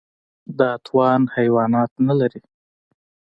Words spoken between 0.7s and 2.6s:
توان حیوانات نهلري.